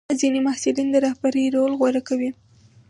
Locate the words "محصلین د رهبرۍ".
0.47-1.45